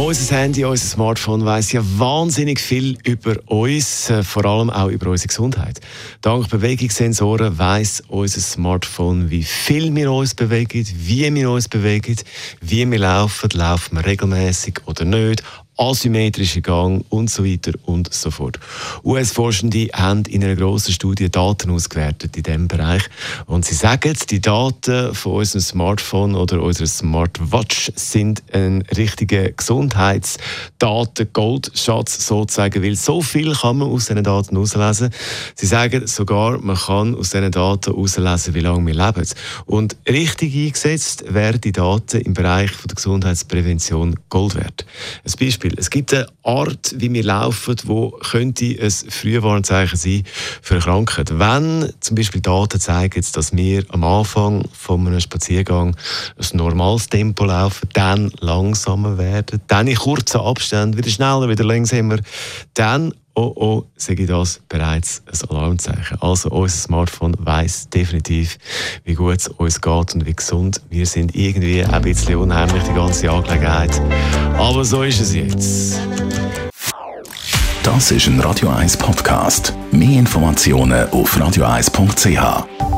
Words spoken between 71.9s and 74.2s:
bisschen unheimlich, die ganze Angelegenheit.